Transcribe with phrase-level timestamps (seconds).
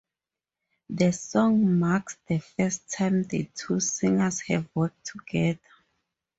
[0.89, 5.59] The song marks the first time the two singers have worked together.